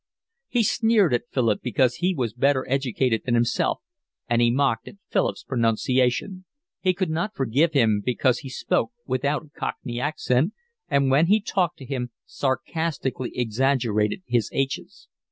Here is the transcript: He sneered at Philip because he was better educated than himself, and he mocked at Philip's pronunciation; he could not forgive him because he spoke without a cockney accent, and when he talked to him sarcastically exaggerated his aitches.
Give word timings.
He 0.49 0.63
sneered 0.63 1.13
at 1.13 1.29
Philip 1.31 1.61
because 1.61 1.97
he 1.97 2.15
was 2.15 2.33
better 2.33 2.65
educated 2.67 3.21
than 3.23 3.35
himself, 3.35 3.81
and 4.27 4.41
he 4.41 4.49
mocked 4.49 4.87
at 4.87 4.95
Philip's 5.11 5.43
pronunciation; 5.43 6.45
he 6.79 6.95
could 6.95 7.11
not 7.11 7.35
forgive 7.35 7.73
him 7.73 8.01
because 8.03 8.39
he 8.39 8.49
spoke 8.49 8.91
without 9.05 9.45
a 9.45 9.49
cockney 9.59 9.99
accent, 9.99 10.53
and 10.89 11.11
when 11.11 11.27
he 11.27 11.39
talked 11.39 11.77
to 11.77 11.85
him 11.85 12.09
sarcastically 12.25 13.29
exaggerated 13.35 14.23
his 14.25 14.49
aitches. 14.53 15.05